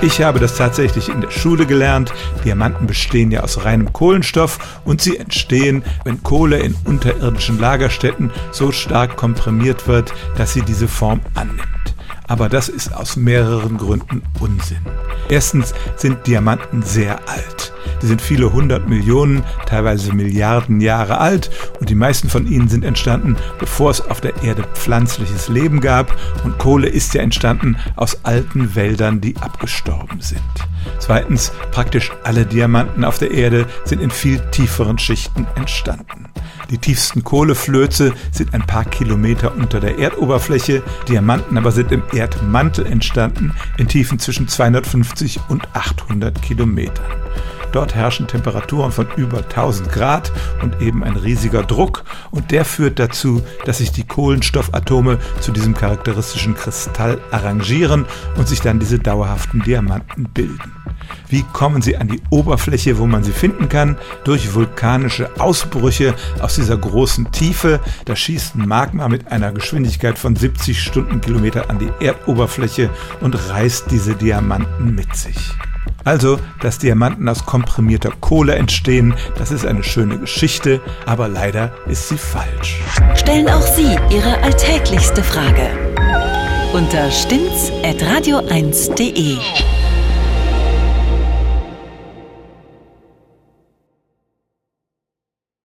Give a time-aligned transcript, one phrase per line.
[0.00, 2.12] Ich habe das tatsächlich in der Schule gelernt.
[2.44, 8.70] Diamanten bestehen ja aus reinem Kohlenstoff und sie entstehen, wenn Kohle in unterirdischen Lagerstätten so
[8.70, 11.66] stark komprimiert wird, dass sie diese Form annimmt.
[12.28, 14.86] Aber das ist aus mehreren Gründen Unsinn.
[15.28, 17.57] Erstens sind Diamanten sehr alt.
[18.02, 21.50] Die sind viele hundert Millionen, teilweise Milliarden Jahre alt
[21.80, 26.14] und die meisten von ihnen sind entstanden, bevor es auf der Erde pflanzliches Leben gab
[26.44, 30.42] und Kohle ist ja entstanden aus alten Wäldern, die abgestorben sind.
[30.98, 36.26] Zweitens, praktisch alle Diamanten auf der Erde sind in viel tieferen Schichten entstanden.
[36.70, 42.86] Die tiefsten Kohleflöze sind ein paar Kilometer unter der Erdoberfläche, Diamanten aber sind im Erdmantel
[42.86, 47.06] entstanden, in Tiefen zwischen 250 und 800 Kilometern.
[47.72, 50.32] Dort herrschen Temperaturen von über 1000 Grad
[50.62, 55.74] und eben ein riesiger Druck und der führt dazu, dass sich die Kohlenstoffatome zu diesem
[55.74, 60.72] charakteristischen Kristall arrangieren und sich dann diese dauerhaften Diamanten bilden.
[61.28, 63.96] Wie kommen sie an die Oberfläche, wo man sie finden kann?
[64.24, 67.80] Durch vulkanische Ausbrüche aus dieser großen Tiefe.
[68.04, 72.90] Da schießt Magma mit einer Geschwindigkeit von 70 Stundenkilometer an die Erdoberfläche
[73.20, 75.54] und reißt diese Diamanten mit sich.
[76.08, 82.08] Also, dass Diamanten aus komprimierter Kohle entstehen, das ist eine schöne Geschichte, aber leider ist
[82.08, 82.80] sie falsch.
[83.14, 85.68] Stellen auch Sie Ihre alltäglichste Frage
[86.72, 89.36] unter stimmtz.radio1.de.